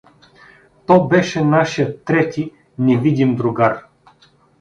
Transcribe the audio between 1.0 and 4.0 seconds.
беше нашият трети, невидим другар.